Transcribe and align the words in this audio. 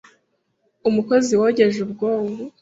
Umukozi 0.89 1.31
wogeje 1.41 1.77
ubwonko, 1.85 2.43